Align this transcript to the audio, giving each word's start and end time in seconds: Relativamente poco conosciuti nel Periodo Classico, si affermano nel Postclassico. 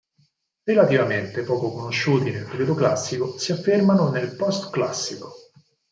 Relativamente 0.63 1.43
poco 1.43 1.69
conosciuti 1.71 2.31
nel 2.31 2.47
Periodo 2.47 2.73
Classico, 2.73 3.37
si 3.37 3.51
affermano 3.51 4.09
nel 4.09 4.35
Postclassico. 4.35 5.31